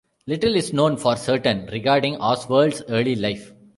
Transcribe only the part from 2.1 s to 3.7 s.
Oswald's early life.